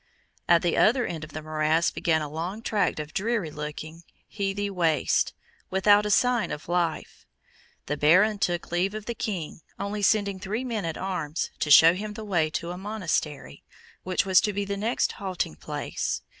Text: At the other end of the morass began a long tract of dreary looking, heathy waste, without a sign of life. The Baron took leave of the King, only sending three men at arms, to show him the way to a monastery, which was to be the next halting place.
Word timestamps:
At 0.49 0.63
the 0.63 0.77
other 0.77 1.05
end 1.05 1.23
of 1.23 1.31
the 1.33 1.43
morass 1.43 1.91
began 1.91 2.23
a 2.23 2.27
long 2.27 2.63
tract 2.63 2.99
of 2.99 3.13
dreary 3.13 3.51
looking, 3.51 4.01
heathy 4.27 4.67
waste, 4.67 5.35
without 5.69 6.07
a 6.07 6.09
sign 6.09 6.49
of 6.49 6.67
life. 6.67 7.27
The 7.85 7.97
Baron 7.97 8.39
took 8.39 8.71
leave 8.71 8.95
of 8.95 9.05
the 9.05 9.13
King, 9.13 9.61
only 9.77 10.01
sending 10.01 10.39
three 10.39 10.63
men 10.63 10.85
at 10.85 10.97
arms, 10.97 11.51
to 11.59 11.69
show 11.69 11.93
him 11.93 12.13
the 12.13 12.25
way 12.25 12.49
to 12.49 12.71
a 12.71 12.79
monastery, 12.79 13.63
which 14.01 14.25
was 14.25 14.41
to 14.41 14.53
be 14.53 14.65
the 14.65 14.75
next 14.75 15.11
halting 15.11 15.57
place. 15.57 16.23